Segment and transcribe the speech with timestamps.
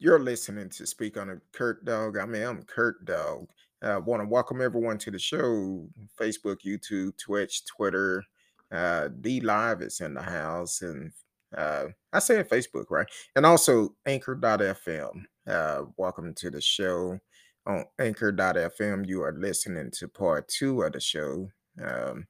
[0.00, 2.18] You're listening to Speak on a Kurt Dog.
[2.18, 3.48] I mean, I'm Kurt Dog.
[3.82, 8.22] I want to welcome everyone to the show Facebook, YouTube, Twitch, Twitter.
[8.70, 10.82] Uh, DLive is in the house.
[10.82, 11.10] And
[11.56, 13.08] uh, I said Facebook, right?
[13.34, 15.24] And also Anchor.fm.
[15.48, 17.18] Uh, welcome to the show.
[17.66, 21.50] On Anchor.fm, you are listening to part two of the show.
[21.82, 22.24] Um,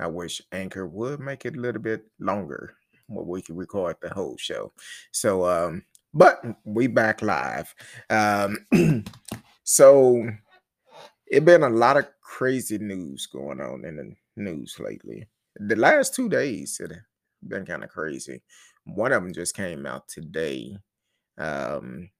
[0.00, 2.74] I wish Anchor would make it a little bit longer
[3.06, 4.72] where we could record the whole show.
[5.12, 5.84] So, um,
[6.16, 7.74] but we back live.
[8.08, 8.66] Um,
[9.64, 10.28] so
[11.26, 15.28] it been a lot of crazy news going on in the news lately.
[15.56, 16.92] The last two days it
[17.46, 18.42] been kind of crazy.
[18.84, 20.78] One of them just came out today.
[21.38, 22.10] Um,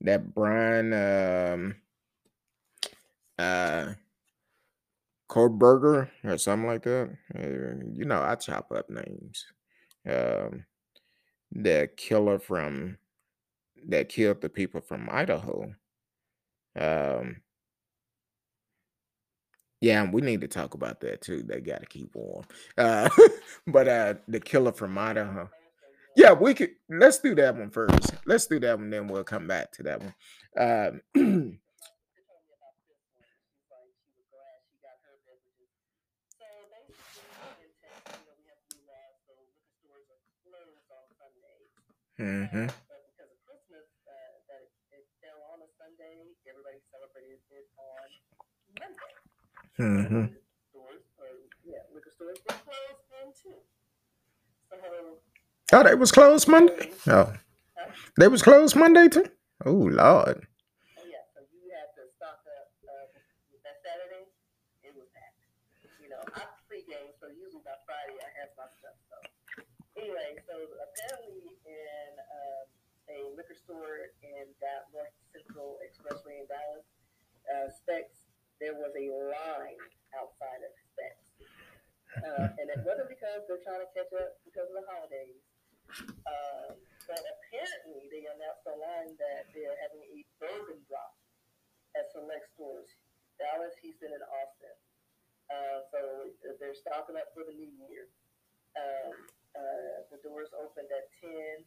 [0.00, 1.76] that Brian um,
[3.38, 3.92] uh,
[5.28, 7.16] Kohlberger or something like that.
[7.34, 9.46] Uh, you know, I chop up names.
[10.08, 10.64] Um,
[11.52, 12.98] the killer from
[13.88, 15.74] that killed the people from Idaho.
[16.78, 17.36] Um,
[19.80, 21.42] yeah, we need to talk about that too.
[21.42, 22.44] They got to keep warm.
[22.76, 23.08] Uh,
[23.66, 25.48] but uh, the killer from Idaho.
[26.16, 26.70] Yeah, we could.
[26.88, 28.14] Let's do that one first.
[28.24, 31.00] Let's do that one, then we'll come back to that one.
[31.14, 31.58] Um,
[42.20, 42.66] Mm-hmm.
[42.72, 47.68] But because of Christmas, uh, that it, it fell on a Sunday, everybody celebrated it
[47.76, 48.08] on
[48.80, 49.12] Monday.
[49.76, 50.24] Mm-hmm.
[50.72, 51.28] Stores, or,
[51.64, 53.60] yeah, liquor stores were closed then too.
[54.72, 55.20] So,
[55.72, 56.92] Oh, they was closed Monday.
[57.08, 57.32] Oh,
[58.16, 59.26] they was closed Monday too.
[59.64, 60.46] Oh Lord.
[60.46, 63.10] Oh, yeah, so you had to stock up uh,
[63.50, 64.30] with that Saturday.
[64.86, 65.42] It was packed.
[65.98, 68.94] You know, I pregame, so usually by Friday I have my stuff.
[69.10, 69.16] So
[69.98, 72.64] anyway, so apparently in um,
[73.10, 76.88] a liquor store in that North Central Expressway in Dallas,
[77.46, 78.26] uh, Spec's,
[78.58, 79.80] there was a line
[80.16, 81.28] outside of Spec's.
[82.16, 85.36] Uh, and it wasn't because they're trying to catch up because of the holidays.
[86.24, 91.14] Um, but apparently they announced online that they're having a bourbon drop
[91.94, 92.88] at select stores,
[93.36, 94.76] Dallas, Houston, and Austin.
[95.46, 96.00] Uh, so
[96.58, 98.10] they're stocking up for the new year.
[98.74, 99.14] Um,
[99.54, 101.64] uh, the doors opened at 10,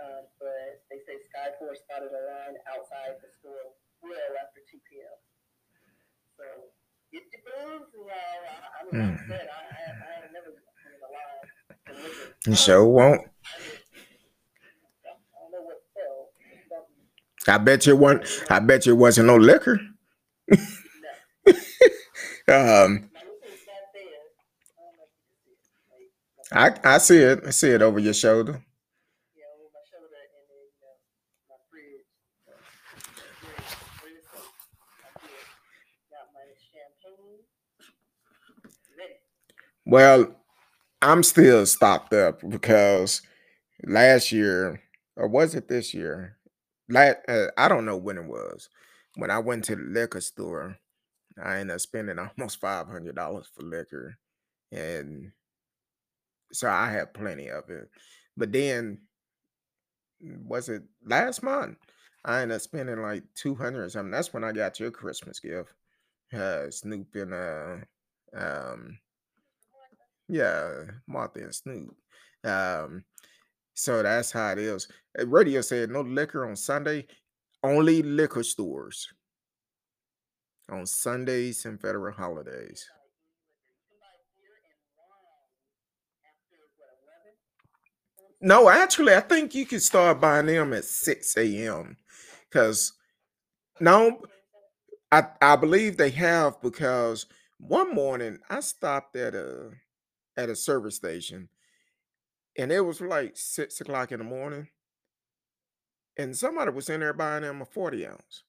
[0.00, 5.16] um, but they say Skyforce spotted a line outside the store well after 2 p.m.
[6.36, 6.44] So
[7.12, 8.08] get your booze, y'all.
[8.08, 11.44] I, I mean, like I said, I, I, I ain't never been in a line.
[12.46, 13.20] You sure won't.
[13.22, 13.78] I mean,
[15.04, 16.30] I don't know what fell.
[16.68, 17.08] Something,
[17.48, 18.22] I bet you one.
[18.48, 19.80] I bet you it wasn't no liquor.
[22.48, 24.02] Um, Now, this is not there.
[24.02, 25.56] I don't know if you can
[25.86, 26.12] see it.
[26.54, 27.40] Like, I I see it.
[27.46, 28.62] I see it over your shoulder.
[29.34, 30.94] you know, over my shoulder and then, you know,
[31.50, 32.06] my fridge.
[32.46, 32.52] So,
[33.40, 34.40] fridge, fridge, so
[35.04, 35.46] I did.
[36.10, 37.44] Got my champagne.
[38.96, 39.18] Ready.
[39.90, 40.34] Well,
[41.02, 43.22] I'm still stocked up because
[43.86, 44.82] last year,
[45.16, 46.38] or was it this year?
[46.90, 48.68] La- uh, I don't know when it was.
[49.16, 50.76] When I went to the liquor store,
[51.42, 54.16] I ended up spending almost five hundred dollars for liquor,
[54.72, 55.32] and
[56.52, 57.88] so I had plenty of it.
[58.36, 58.98] But then,
[60.20, 61.78] was it last month?
[62.24, 64.10] I ended up spending like two hundred or something.
[64.10, 65.72] That's when I got your Christmas gift,
[66.34, 67.76] uh, Snoop and uh,
[68.36, 68.98] um,
[70.30, 71.94] yeah, Martha and Snoop.
[72.44, 73.04] Um,
[73.74, 74.88] so that's how it is.
[75.18, 77.06] Uh, Radio said no liquor on Sunday,
[77.62, 79.08] only liquor stores
[80.70, 82.86] on Sundays and federal holidays.
[83.50, 86.90] You can buy beer and wine after, what,
[88.40, 88.48] 11?
[88.48, 91.96] No, actually, I think you can start buying them at 6 a.m.
[92.48, 92.92] Because
[93.80, 94.22] no,
[95.10, 97.26] I, I believe they have because
[97.58, 99.70] one morning I stopped at a
[100.36, 101.48] at a service station
[102.56, 104.68] and it was like six o'clock in the morning
[106.16, 108.44] and somebody was in there buying them a 40 ounce.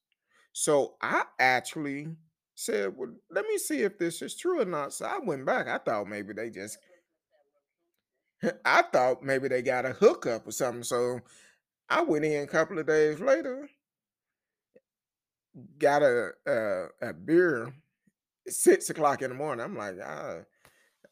[0.53, 2.07] So I actually
[2.55, 4.93] said, Well, let me see if this is true or not.
[4.93, 5.67] So I went back.
[5.67, 6.77] I thought maybe they just
[8.65, 10.83] I thought maybe they got a hookup or something.
[10.83, 11.21] So
[11.89, 13.69] I went in a couple of days later,
[15.77, 17.73] got a a, a beer
[18.47, 19.63] six o'clock in the morning.
[19.63, 20.39] I'm like, ah,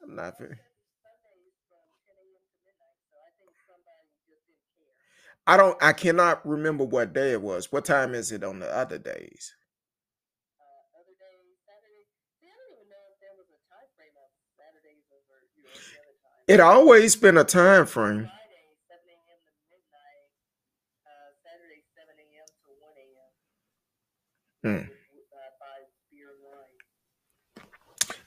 [0.09, 0.57] not very.
[5.47, 5.77] I don't.
[5.81, 7.71] I cannot remember what day it was.
[7.71, 9.53] What time is it on the other days?
[16.47, 18.29] It always been a time frame.
[18.29, 18.29] Friday,
[18.89, 19.39] 7 a.m.
[19.41, 20.25] to midnight,
[21.06, 22.47] uh, Saturday, 7 a.m.
[22.65, 24.89] to 1 a.m.
[24.89, 24.99] Hmm.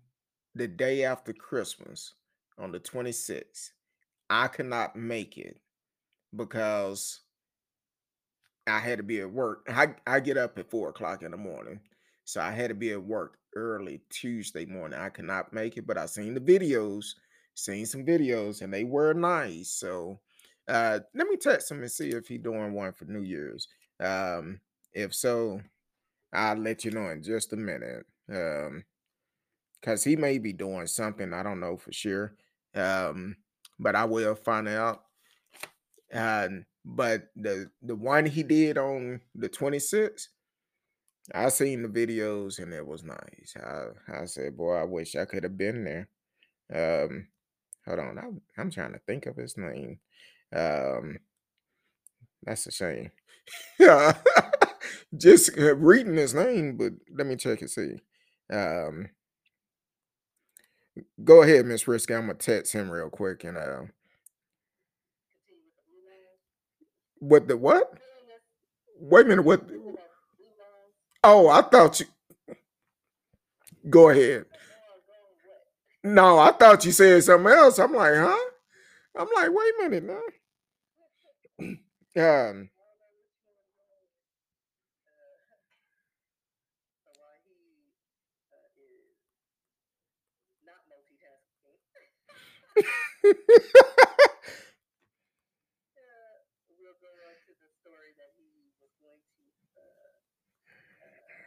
[0.56, 2.14] the day after Christmas
[2.58, 3.72] on the 26th.
[4.30, 5.60] I could not make it
[6.36, 7.22] because
[8.68, 9.66] I had to be at work.
[9.70, 11.80] I, I get up at four o'clock in the morning.
[12.26, 15.00] So I had to be at work early Tuesday morning.
[15.00, 17.16] I could not make it, but I seen the videos,
[17.56, 19.70] seen some videos, and they were nice.
[19.72, 20.20] So
[20.68, 23.68] uh let me text him and see if he doing one for New Year's.
[24.00, 24.62] Um,
[24.94, 25.62] if so,
[26.34, 28.06] I'll let you know in just a minute.
[28.30, 28.86] Um,
[29.80, 31.34] because he may be doing something.
[31.34, 32.36] I don't know for sure.
[32.74, 33.36] Um,
[33.80, 35.04] but I will find out.
[36.12, 40.28] And but the the one he did on the 26th,
[41.32, 43.56] I seen the videos and it was nice.
[43.58, 43.88] I
[44.22, 46.10] I said, boy, I wish I could have been there.
[46.74, 47.28] Um,
[47.86, 50.00] hold on, I'm I'm trying to think of his name.
[50.56, 51.20] Um,
[52.44, 53.12] that's a shame.
[55.18, 57.98] Just uh, reading his name, but let me check and see.
[58.52, 59.10] Um,
[61.24, 62.14] go ahead, Miss Risky.
[62.14, 63.82] I'm gonna text him real quick and uh,
[67.20, 67.94] what the what?
[69.00, 69.62] Wait a minute, what?
[71.24, 72.08] Oh, I thought you.
[73.90, 74.46] Go ahead.
[76.04, 77.80] No, I thought you said something else.
[77.80, 78.38] I'm like, huh?
[79.18, 80.22] I'm like, wait a minute now.
[82.18, 82.70] Um,
[87.04, 87.94] So while he
[88.52, 89.20] uh, is
[90.66, 91.80] not multitasking,
[95.98, 96.36] uh,
[96.80, 99.44] we'll go on to the story that he was going to
[99.78, 100.14] uh,
[101.04, 101.40] uh,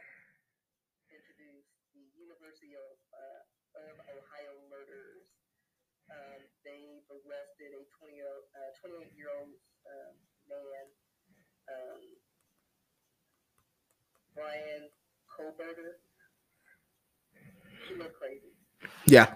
[1.11, 3.41] introduce the University of, uh,
[3.89, 5.27] of Ohio murders.
[6.11, 9.51] Um, they've arrested a 20 year, uh, 28 year old
[9.91, 10.15] um,
[10.47, 10.87] man,
[11.67, 11.99] um,
[14.35, 14.87] Bryan
[15.27, 15.99] Kohberger.
[17.87, 18.55] He looked crazy.
[19.05, 19.35] yeah.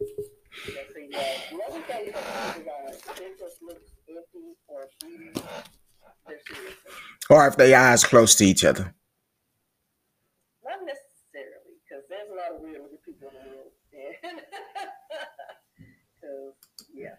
[0.00, 1.34] Let's see, yeah.
[1.50, 5.32] The other thing about his eyes, it just looks empty or bleeding.
[6.26, 6.74] They're serious.
[7.28, 8.94] Or if they eyes close to each other.
[10.64, 13.72] Not necessarily, because there's a lot of weird looking people in the world.
[16.20, 16.54] Because,
[16.94, 17.16] yeah.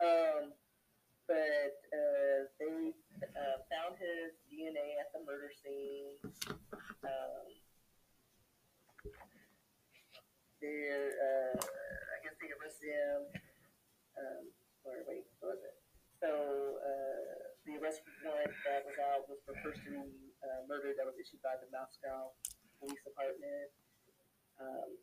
[0.00, 0.56] Um,
[1.28, 2.90] but uh, they
[3.22, 6.16] uh, found his DNA at the murder scene.
[7.04, 7.46] Um,
[10.58, 13.20] they're, uh, I guess they arrested him.
[14.18, 14.42] Um,
[14.82, 15.76] or wait, what was it?
[16.18, 16.28] So
[16.82, 21.14] uh, the arrest warrant that was out was for first degree uh, murder that was
[21.20, 22.32] issued by the Moscow
[22.80, 23.70] Police Department.
[24.58, 24.98] Um,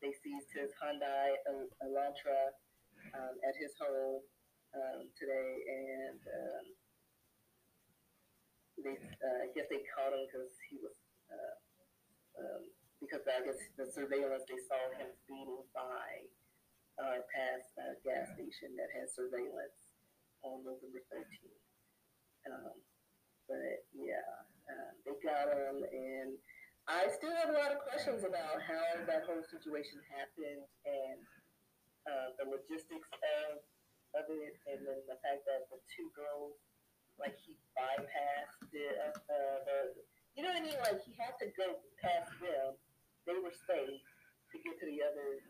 [0.00, 1.36] they seized his Hyundai
[1.82, 2.54] Elantra
[3.14, 4.22] um, at his home
[4.74, 6.66] um, today, and um,
[8.84, 10.96] they, uh, I guess they caught him because he was,
[11.32, 11.56] uh,
[12.42, 12.62] um,
[13.00, 16.26] because I guess the surveillance they saw him speeding by
[16.98, 19.78] uh, past a gas station that had surveillance
[20.42, 21.62] on November 13th.
[22.48, 22.76] Um,
[23.48, 24.28] but yeah,
[24.68, 26.36] uh, they got him, and
[26.88, 31.20] I still have a lot of questions about how that whole situation happened and
[32.08, 33.60] uh, the logistics of
[34.14, 36.56] it, and then the fact that the two girls,
[37.20, 39.78] like he bypassed the, uh, the
[40.38, 40.78] you know what I mean?
[40.80, 42.78] Like he had to go past them.
[43.26, 45.42] They were safe to get to the other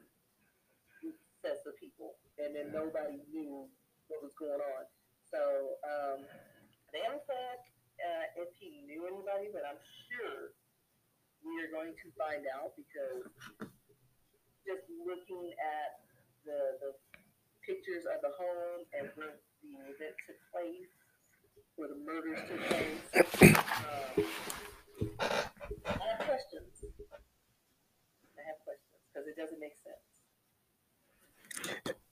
[1.38, 3.70] sets of people, and then nobody knew
[4.10, 4.82] what was going on.
[5.28, 6.24] So um,
[6.90, 7.58] they haven't said
[8.00, 10.56] uh, if he knew anybody, but I'm sure
[11.44, 13.28] we are going to find out because
[14.66, 16.02] just looking at
[16.42, 16.90] the the
[17.68, 20.88] pictures of the home and where the event took place,
[21.76, 24.24] where the murders took place, um,
[25.84, 26.72] I have questions.
[28.32, 30.00] I have questions because it doesn't make sense.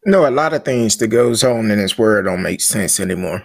[0.04, 3.42] No, a lot of things that goes on in this world don't make sense anymore.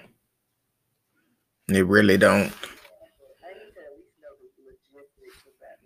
[1.69, 2.51] They really don't.
[2.51, 5.79] I need to at least know the logistics of that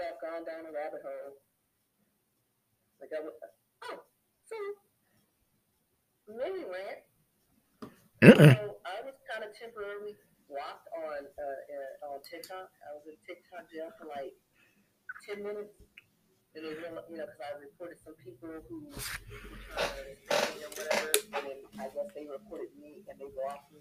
[0.00, 1.36] I've gone down a rabbit hole.
[3.00, 3.32] Like I would,
[3.84, 4.00] oh,
[4.44, 4.56] so
[6.40, 7.00] rant.
[8.20, 8.52] Mm-mm.
[8.56, 10.16] So I was kind of temporarily
[10.48, 11.60] blocked on uh,
[12.04, 12.68] uh, on TikTok.
[12.84, 14.32] I was in TikTok jail for like
[15.24, 15.76] ten minutes,
[16.56, 19.00] and they real you know because I reported some people who were
[19.72, 23.80] trying to or whatever, and then I guess they reported me and they blocked me,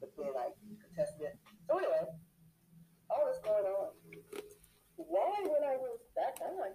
[0.00, 1.36] but then I contested it.
[1.68, 2.08] So anyway,
[3.10, 3.92] all this going on.
[4.96, 6.72] Why when I was back on,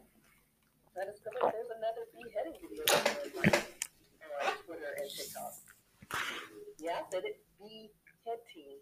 [1.00, 3.08] I discovered there's another beheading video on, my, on
[6.79, 7.41] Yeah, I said it.
[7.59, 8.79] Beheading.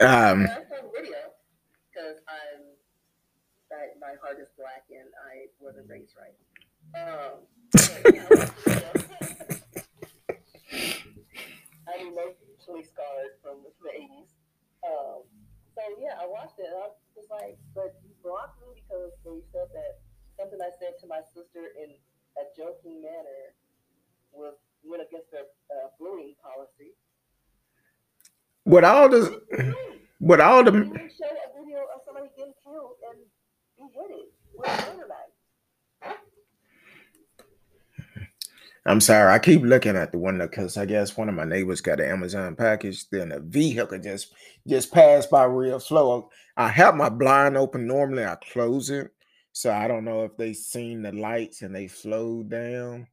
[0.00, 1.32] Um, And the video
[1.88, 2.74] because I'm
[3.98, 6.36] my heart is black and I wasn't raised right.
[6.94, 8.92] Um, but, yeah, I watched the video.
[11.88, 14.30] I'm emotionally scarred from the eighties.
[14.86, 15.24] Um,
[15.74, 19.10] so yeah, I watched it and I was just like, but you blocked me because
[19.24, 19.98] they said that
[20.38, 21.96] something I said to my sister in
[22.36, 23.54] a joking manner
[24.32, 26.92] was went against their uh, bullying policy.
[28.64, 29.42] with all the
[30.20, 33.18] with all the You show a video of somebody getting killed and
[33.78, 36.18] beheaded with a murder knife.
[38.86, 41.80] I'm sorry, I keep looking at the window because I guess one of my neighbors
[41.80, 43.08] got an Amazon package.
[43.08, 44.34] Then a vehicle just
[44.66, 46.28] just passed by real slow.
[46.56, 47.86] I have my blind open.
[47.86, 49.10] Normally I close it,
[49.54, 53.06] so I don't know if they seen the lights and they slowed down,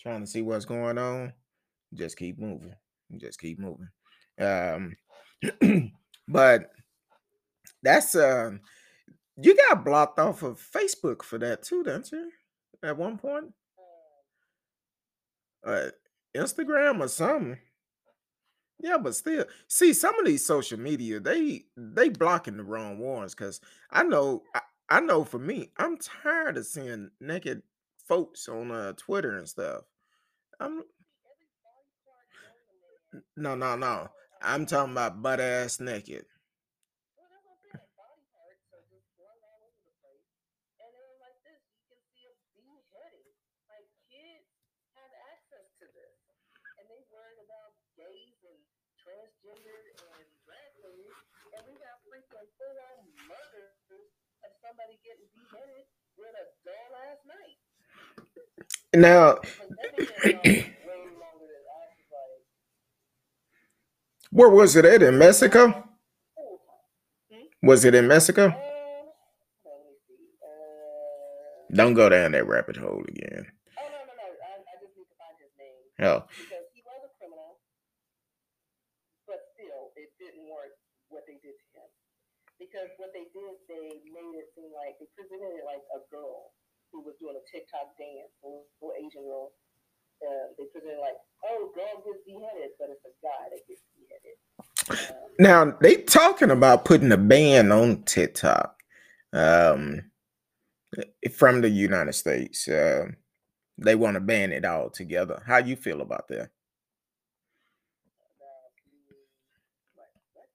[0.00, 1.32] trying to see what's going on.
[1.94, 2.74] Just keep moving.
[3.18, 3.88] Just keep moving.
[4.40, 4.96] Um,
[6.28, 6.70] but
[7.82, 8.60] that's um,
[9.36, 12.30] you got blocked off of Facebook for that too, didn't you?
[12.82, 13.52] At one point
[15.64, 15.88] uh,
[16.34, 17.58] Instagram or something.
[18.80, 23.34] Yeah, but still, see some of these social media they they blocking the wrong ones
[23.34, 23.60] because
[23.92, 24.42] I know
[24.92, 27.62] I, know for me I'm tired of seeing naked
[28.06, 29.84] folks on uh, Twitter and stuff.
[30.60, 30.84] I'm
[33.36, 34.08] no no no.
[34.42, 36.28] I'm talking about butt ass naked.
[37.16, 37.88] Well, that's what I'm saying.
[37.96, 40.28] Body parts are just blown all over the place.
[40.76, 43.32] And then like this, you can see a beheading.
[43.72, 44.44] Like kids
[44.98, 46.16] have access to this.
[46.76, 48.60] And they worried about gays and
[49.00, 51.16] transgender and drag queens.
[51.56, 54.02] And we got freaking full on murders of
[54.82, 55.86] somebody getting beheaded
[56.18, 57.58] with a dull ass night.
[58.94, 62.42] Now, Like that video is way longer than I was like,
[64.30, 65.88] where was it at in Mexico?
[66.38, 66.60] oh,
[67.62, 68.48] Was it in Mexico?
[68.50, 68.58] see.
[70.42, 73.46] Uh, Don't go down that rabbit hole again.
[73.78, 74.26] Oh no no no!
[74.42, 77.60] I, I just need to find his name Hell, because he was a criminal,
[79.26, 80.74] but still, it didn't work
[81.08, 81.88] what they did to him.
[82.72, 86.56] Because what they did, they made it seem like they presented it like a girl
[86.88, 89.52] who was doing a TikTok dance, a little Asian girl.
[90.24, 94.36] Uh, they presented like, oh, girl gets beheaded, but it's a guy that gets beheaded.
[95.12, 98.80] Um, Now they talking about putting a ban on TikTok
[99.34, 100.10] um,
[101.36, 102.68] from the United States.
[102.68, 103.06] Uh,
[103.76, 105.42] they want to ban it all together.
[105.46, 106.50] How you feel about that?
[108.32, 109.16] about the,
[109.98, 110.48] like, what?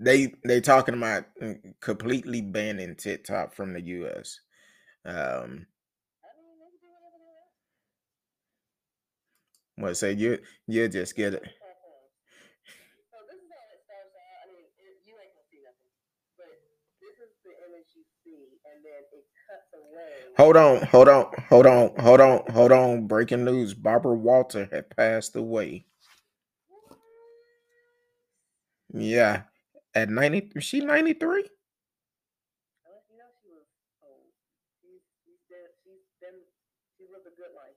[0.00, 4.40] They they talking about uh, completely banning TikTok from the U.S.
[5.06, 5.66] Um,
[9.76, 10.38] what say you
[10.68, 11.44] you just get it?
[20.38, 23.06] Hold on, hold on, hold on, hold on, hold on.
[23.08, 25.86] Breaking news: Barbara Walter had passed away.
[28.94, 29.42] Yeah,
[29.94, 30.50] at ninety.
[30.54, 31.44] is She ninety three.
[32.86, 33.66] Unless you know she was
[34.02, 34.30] old.
[34.82, 36.38] She's she's been she's been
[36.98, 37.76] she lived a good life.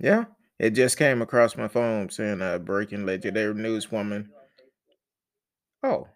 [0.00, 0.26] Yeah,
[0.58, 4.28] it just came across my phone saying uh, breaking legendary newswoman.
[4.28, 4.98] You on Facebook.
[5.82, 6.08] Oh,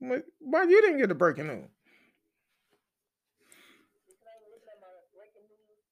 [0.00, 1.68] wh- why you didn't get the breaking news?
[4.06, 5.82] Because I was looking at my breaking news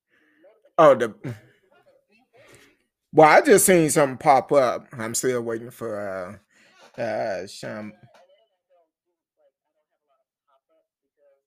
[0.79, 1.15] Oh, the
[3.13, 4.89] well, I just seen something pop up.
[4.93, 7.93] I'm still waiting for uh uh Sham.
[7.93, 10.93] Yeah, and then I don't do like I don't have a lot of pop ups
[11.03, 11.41] because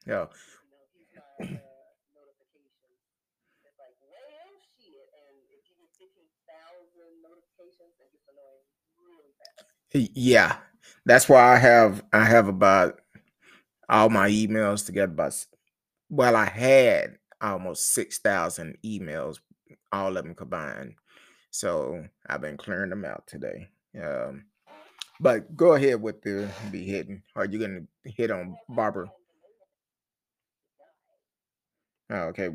[9.93, 10.57] Y- yeah.
[11.05, 12.99] That's why I have I have about
[13.89, 15.11] all my emails together.
[15.13, 15.47] About s-
[16.09, 19.39] well, I had almost six thousand emails,
[19.91, 20.95] all of them combined.
[21.51, 23.69] So I've been clearing them out today.
[24.01, 24.45] Um,
[25.21, 27.23] But go ahead with the be hitting.
[27.35, 29.11] Are you gonna hit on Barbara?
[32.11, 32.49] Oh, okay.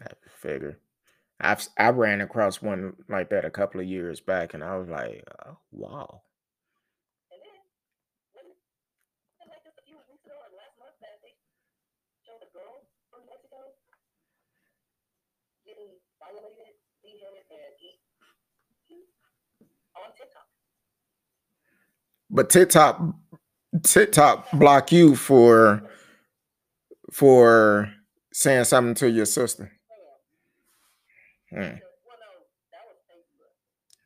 [0.01, 0.79] I figure.
[1.39, 4.89] I've I ran across one like that a couple of years back, and I was
[4.89, 6.23] like, oh, wow.
[7.31, 7.61] And then,
[8.35, 8.57] wasn't
[9.39, 11.33] it like just a few weeks ago or last month that they
[12.27, 13.71] showed a girl from Mexico
[15.63, 17.99] getting violated, beheaded, and eat
[19.95, 20.48] on TikTok?
[22.29, 23.01] But TikTok
[23.83, 25.83] TikTok block you for
[27.11, 27.91] for
[28.33, 29.71] saying something to your sister.
[31.49, 31.57] Hmm.
[31.57, 32.29] Because, well, no,
[32.69, 33.53] that was Facebook.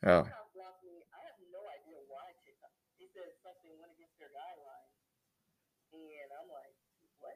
[0.08, 1.04] Oh, TikTok blocked me.
[1.12, 2.72] I have no idea why TikTok.
[3.04, 4.96] It said something went against their guidelines,
[5.92, 6.74] and I'm like,
[7.20, 7.36] what?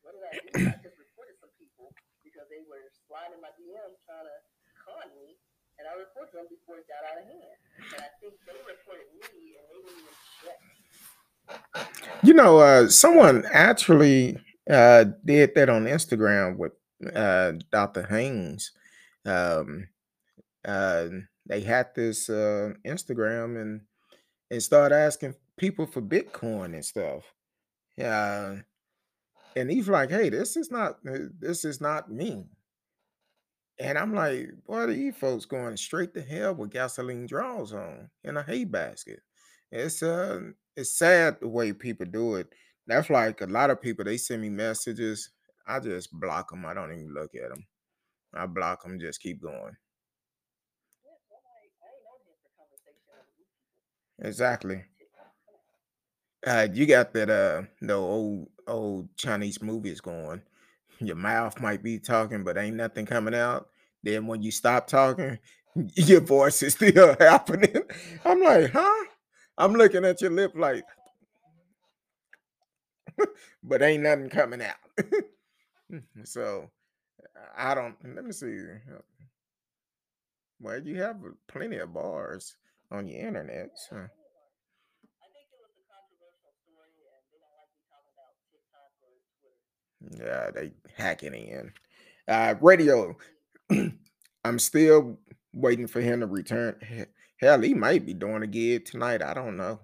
[0.00, 0.72] what did I do?
[0.72, 1.92] I just reported some people
[2.24, 4.36] because they were sliding my DMs trying to
[4.80, 5.36] con me,
[5.78, 7.56] and I reported them before it got out of hand.
[7.94, 10.60] And I think they reported me, and they didn't even check.
[12.22, 14.38] you know, uh, someone actually
[14.70, 16.72] uh, did that on Instagram with
[17.14, 18.06] uh, Dr.
[18.06, 18.72] Haynes.
[19.24, 19.88] Um,
[20.66, 21.06] uh,
[21.46, 23.82] they had this uh, Instagram and
[24.50, 27.24] and started asking people for Bitcoin and stuff.
[27.96, 28.56] Yeah,
[29.54, 32.46] and he's like, "Hey, this is not uh, this is not me."
[33.78, 38.36] And I'm like, "Boy, these folks going straight to hell with gasoline draws on in
[38.36, 39.20] a hay basket."
[39.70, 42.48] It's uh, it's sad the way people do it.
[42.86, 44.04] That's like a lot of people.
[44.04, 45.30] They send me messages.
[45.66, 46.64] I just block them.
[46.64, 47.66] I don't even look at them.
[48.34, 49.00] I block them.
[49.00, 49.76] Just keep going.
[51.04, 54.28] Yeah, so I'm like, I ain't on here for conversation with new people.
[54.28, 54.84] Exactly.
[54.98, 55.56] TikTok, come
[56.52, 56.58] on.
[56.58, 60.42] Uh, you got that uh the old old Chinese movies going.
[61.00, 63.68] Your mouth might be talking, but ain't nothing coming out.
[64.02, 65.38] Then when you stop talking,
[65.94, 67.82] your voice is still happening.
[68.24, 69.04] I'm like, huh?
[69.58, 70.84] I'm looking at your lip like,
[73.62, 74.76] but ain't nothing coming out.
[76.24, 76.70] so
[77.56, 77.96] I don't.
[78.14, 78.58] Let me see.
[80.60, 82.56] Well, you have plenty of bars
[82.90, 83.70] on your internet.
[83.88, 83.96] So.
[83.96, 84.00] I
[85.32, 89.12] think it was a controversial story, and they don't like me talking about TikTok or
[89.40, 89.64] Twitter.
[90.10, 91.72] Yeah, they hacking in.
[92.28, 93.16] Uh, radio.
[94.44, 95.18] I'm still
[95.52, 96.76] waiting for him to return.
[97.40, 99.22] Hell, he might be doing a gig tonight.
[99.22, 99.80] I don't know.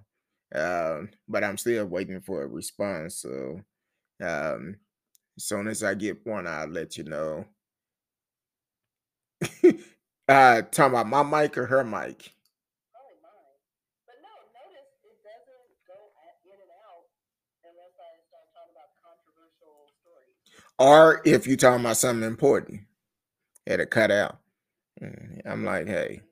[0.55, 3.17] Um, but I'm still waiting for a response.
[3.17, 3.61] So
[4.23, 4.77] um,
[5.37, 7.47] as soon as I get one, I'll let you know.
[10.29, 12.33] uh talking about my mic or her mic.
[12.93, 13.59] Probably mine.
[14.07, 17.07] But no, notice it doesn't go at, in and out
[17.67, 20.39] unless I start talking about controversial stories.
[20.83, 22.83] Or if you're talking about something important,
[23.67, 24.39] it'll cut out.
[25.03, 26.23] Mm, I'm like, hey.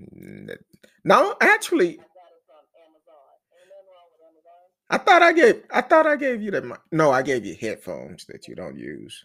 [0.00, 0.56] Mm,
[1.04, 2.00] No, actually,
[4.90, 8.26] I thought I gave I thought I gave you the no, I gave you headphones
[8.26, 9.24] that you don't use.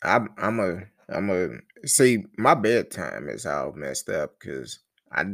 [0.02, 4.80] I'm I'm a I'm a see my bedtime is all messed up because
[5.12, 5.24] I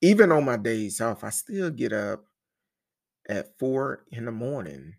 [0.00, 2.24] even on my days off I still get up
[3.30, 4.96] at four in the morning.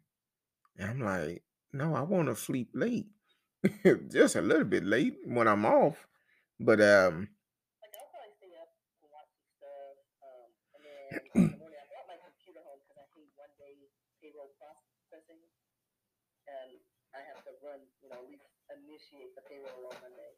[0.78, 3.08] And I'm like, no, I want to sleep late.
[4.10, 6.08] just a little bit late when I'm off,
[6.60, 7.30] but um,
[7.84, 8.72] Like I'll probably stay up
[9.04, 9.96] and watch some stuff.
[10.26, 11.02] Um, and then
[11.38, 13.76] in the morning I brought my computer home because I hate one day
[14.18, 15.42] payroll processing,
[16.50, 16.72] and
[17.14, 20.34] I have to run, you know, at least initiate the payroll on Monday.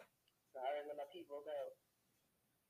[0.52, 1.66] So I already let my people know.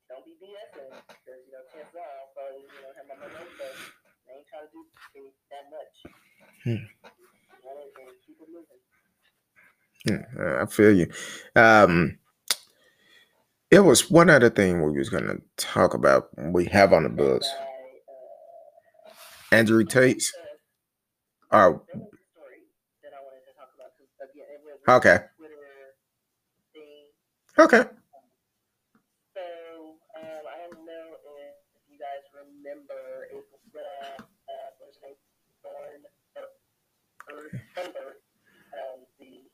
[0.06, 4.03] Don't be BSing because you know chances are I'll probably you know have my money
[4.28, 4.72] I ain't trying to
[5.14, 5.94] do that much.
[6.64, 6.70] Hmm.
[6.70, 8.80] You know, and keep it moving.
[10.06, 11.08] yeah, I feel you.
[11.56, 12.18] Um,
[13.70, 16.28] it was one other thing we was gonna talk about.
[16.38, 17.64] We have on the books uh,
[19.52, 20.32] Andrew Tate's.
[20.34, 20.40] uh,
[21.52, 21.98] Oh, Okay.
[21.98, 22.62] was a story
[23.02, 25.16] that I wanted to talk about 'cause, again, it went with Okay.
[25.22, 25.94] the Twitter
[26.72, 27.06] thing.
[27.58, 27.84] okay.
[29.34, 29.44] So
[30.18, 31.06] um, I don't know
[31.38, 31.54] if
[31.86, 35.16] you guys remember April uh, uh, what's her name?
[35.62, 36.02] Thorn
[36.36, 36.46] or
[37.30, 37.40] or
[37.76, 38.18] Thunberg,
[38.74, 39.46] um, the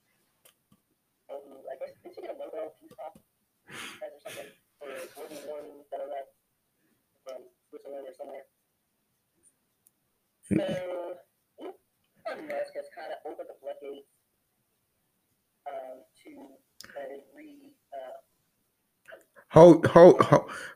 [1.29, 5.61] oh, I guess did she get a Nobel Peace Prize or something for World War
[5.61, 6.21] One, da da da,
[7.25, 8.47] from Switzerland or somewhere.
[10.51, 10.57] So
[12.27, 14.11] Elon Musk has kind of opened the floodgates
[15.71, 16.31] um, to
[16.91, 18.19] kind of re uh,
[19.51, 20.23] Hold, hold,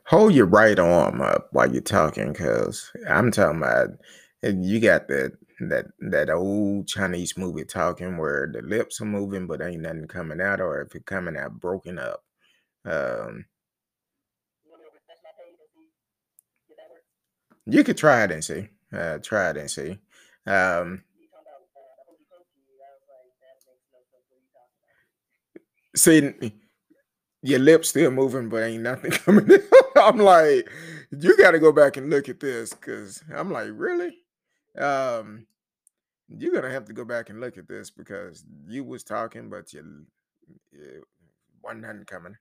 [0.05, 3.89] hold, your right arm up while you're talking, cause I'm talking about,
[4.43, 9.61] you got that that that old Chinese movie talking where the lips are moving but
[9.61, 12.23] ain't nothing coming out, or if it's coming out broken up.
[12.85, 13.45] Um,
[17.65, 18.69] you could try it and see.
[18.93, 19.99] Uh, try it and see.
[20.47, 21.03] Um,
[25.95, 26.33] see,
[27.45, 29.47] your lips still moving, but ain't nothing coming.
[29.95, 30.67] I'm like,
[31.11, 34.17] you got to go back and look at this, cause I'm like, really?
[34.77, 35.45] Um,
[36.27, 39.71] you're gonna have to go back and look at this because you was talking, but
[39.73, 40.05] you,
[40.71, 41.03] you
[41.63, 42.35] wasn't nothing coming.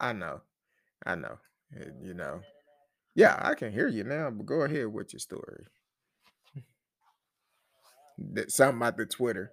[0.00, 0.40] I know,
[1.04, 1.38] I know.
[2.02, 2.40] You know,
[3.14, 4.30] yeah, I can hear you now.
[4.30, 5.64] But go ahead with your story.
[8.32, 9.52] That something about the Twitter.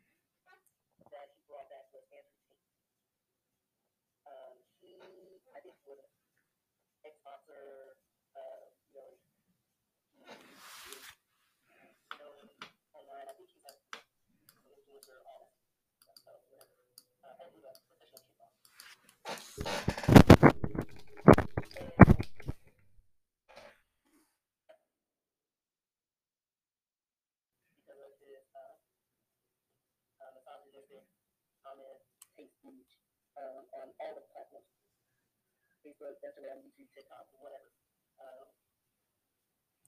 [36.01, 37.69] Facebook, Instagram, YouTube, TikTok, whatever.
[38.17, 38.49] Um,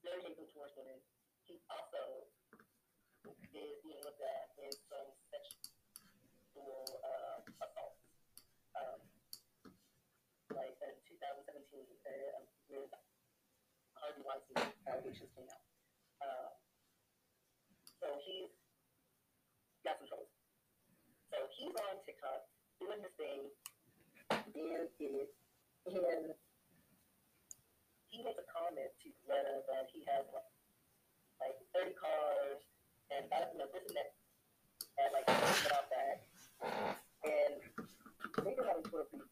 [0.06, 1.02] very hateful towards women.
[1.50, 2.30] He also
[3.50, 7.98] is being looked at in some sexual uh, assault.
[8.78, 9.02] Um,
[10.54, 12.94] like in 2017, uh,
[13.98, 15.66] Harvey Weinstein allegations came out.
[16.22, 16.50] Uh,
[17.98, 18.54] so he's
[19.82, 20.30] got some trouble.
[21.34, 22.46] So he's on TikTok
[22.78, 23.50] doing his thing,
[24.54, 25.34] being idiot,
[25.88, 26.32] and
[28.10, 30.48] he makes a comment to Greta that he has like,
[31.44, 32.62] like 30 cars
[33.12, 34.10] and I don't know this and that,
[34.98, 36.16] and like talking about that,
[37.28, 37.54] and
[38.42, 39.28] they've been having Twitter beef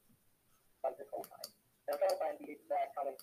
[0.84, 1.50] like this whole time.
[1.88, 3.18] And I'm trying to find the exact comment.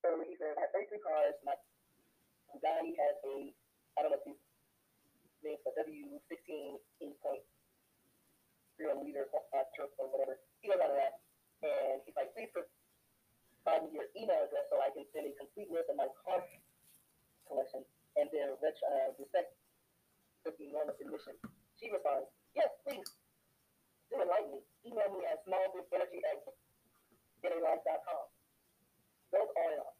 [0.00, 1.34] So he said, I have 33 cars.
[1.42, 1.58] My
[2.54, 3.50] Bugatti has a,
[3.98, 4.38] I don't know if you
[5.42, 10.38] think, a W16 8.0 liter uh, truck or whatever.
[10.62, 11.18] He goes out of that.
[11.66, 15.68] And he's like, please provide me your email address so I can send a complete
[15.72, 16.44] list of my car
[17.50, 17.82] collection
[18.16, 19.52] and their ret- uh, respect
[20.40, 21.36] for the enormous admission.
[21.76, 23.04] She responds, yes, please.
[24.08, 24.60] Do enlighten me.
[24.86, 26.46] Email me at smallgroupenergy at
[27.42, 28.24] getalife.com.
[29.34, 29.94] Goes on and on.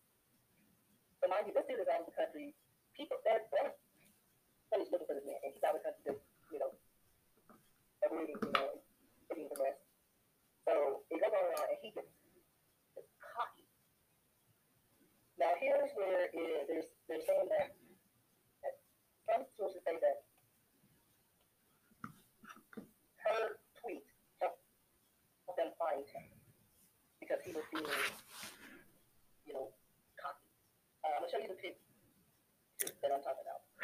[1.20, 2.54] So mind you, dude is out of the country.
[2.98, 3.72] People, they're, they're
[4.70, 6.74] somebody's looking for this man, and he's of the country, just, you know,
[8.02, 8.82] avoiding, you know,
[9.30, 9.82] getting the rest.
[10.66, 12.10] So it goes on and he gets
[13.22, 13.66] cocky.
[15.38, 16.66] Now here's where it.
[16.66, 17.78] There's, they're saying that,
[18.66, 18.74] that
[19.30, 20.26] some sources say that
[23.22, 24.02] her tweet
[24.42, 24.58] helped
[25.54, 26.26] them find him
[27.22, 27.38] because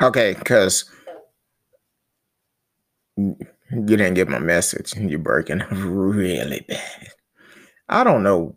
[0.00, 0.08] about.
[0.08, 0.90] Okay, because
[3.16, 3.36] you
[3.70, 4.94] didn't get my message.
[4.94, 7.08] And you're breaking up really bad.
[7.88, 8.54] I don't know.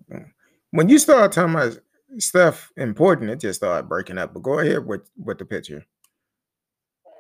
[0.72, 1.78] When you start talking about
[2.20, 4.34] stuff important, it just started breaking up.
[4.34, 5.86] But go ahead with with the picture.
[7.04, 7.12] So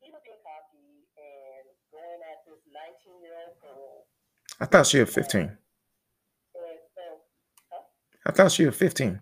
[0.00, 4.06] he was being cocky and going at this 19 year old girl.
[4.60, 5.58] I thought she was 15.
[8.26, 9.20] I thought she was 15.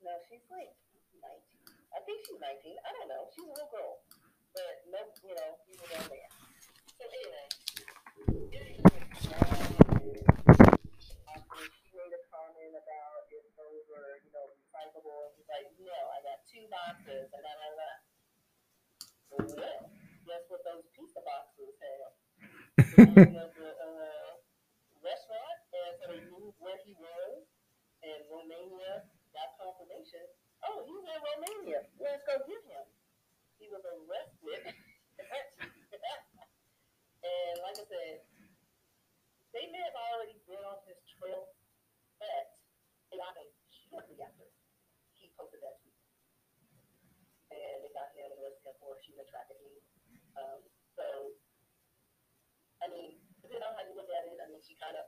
[0.00, 0.72] no, she's like
[1.20, 1.36] 19.
[1.92, 2.72] I think she's 19.
[2.72, 3.28] I don't know.
[3.36, 4.00] She's a little girl.
[4.56, 6.32] But no, you know, he was on there.
[6.96, 7.52] So anyway,
[11.36, 14.24] after she made a comment about if those were,
[14.82, 17.90] you know, recyclable, he's like, no, I got two boxes, and da da da.
[19.30, 19.46] Well,
[20.26, 22.02] guess what those pizza boxes name
[23.38, 24.30] uh,
[25.00, 27.46] restaurant, and so they knew where he was,
[28.02, 30.26] and Romania got confirmation.
[30.66, 31.86] Oh, he's in Romania.
[32.02, 32.86] Let's go get him.
[33.58, 34.62] He was arrested.
[37.22, 38.18] and like I said,
[39.54, 41.54] they may have already been on his trail,
[42.18, 42.58] but
[43.10, 43.61] they got him shortly after
[45.50, 45.82] that.
[47.50, 48.14] And they got
[49.02, 49.74] human trafficking.
[50.38, 50.62] Um,
[50.94, 51.34] so,
[52.78, 55.06] I mean, depending on how you look at it, I mean, she kind of,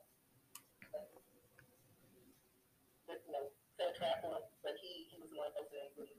[3.06, 3.46] you know,
[3.78, 6.18] set a trap on, but he, he was the one it really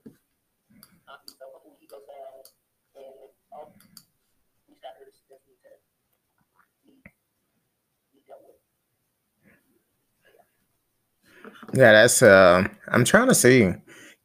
[1.06, 1.44] copy, so
[1.78, 2.42] he goes down
[2.96, 3.72] and all
[4.68, 4.80] these
[5.28, 5.72] just need to
[6.84, 6.92] be,
[8.12, 8.58] be dealt with.
[11.74, 13.74] Yeah, that's uh I'm trying to see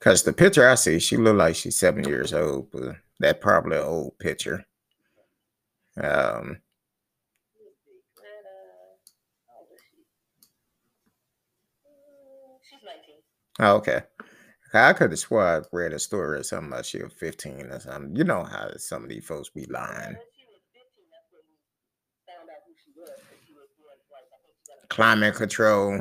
[0.02, 3.78] because the picture I see, she look like she's seven years old, but that probably
[3.78, 4.66] an old picture.
[5.98, 6.58] Um
[7.56, 8.56] Let's see, Greta,
[9.48, 10.04] how old is she?
[12.70, 13.16] She's 19.
[13.60, 14.02] oh, okay.
[14.74, 17.80] I could have swore I read a story or something about she was 15 or
[17.82, 18.16] something.
[18.16, 20.16] You know how some of these folks be lying.
[20.16, 21.56] Climate she was 15, that's when we
[22.26, 24.88] found out who she was, because she was doing, like, I think she got a
[24.88, 25.92] Climate control.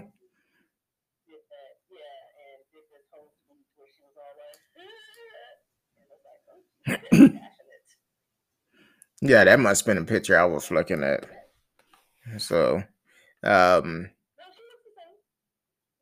[1.27, 1.99] did that, yeah,
[2.47, 6.87] and did this whole speech where she was all like, and it's like, oh, she's
[6.87, 7.10] very
[9.23, 11.27] Yeah, that must have been a picture I was looking at.
[12.39, 12.83] So
[13.45, 15.17] um No, she looks the same.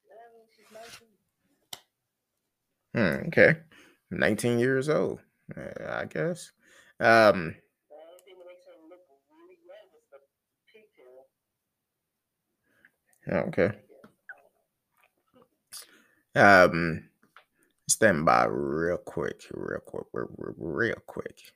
[0.00, 1.08] mean, I mean, she's 19.
[2.94, 3.56] hmm, okay.
[4.10, 5.20] 19 years old,
[5.56, 6.52] I guess.
[7.00, 7.56] Um
[7.88, 10.20] The only thing that makes her look really young is the
[10.72, 11.26] pigtail.
[13.30, 13.72] Okay.
[16.34, 16.64] Don't know.
[16.64, 17.04] Um
[17.88, 21.52] stand by real quick, real quick, real quick.